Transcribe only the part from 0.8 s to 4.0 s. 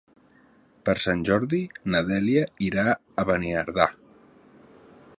Per Sant Jordi na Dèlia irà a Beniardà.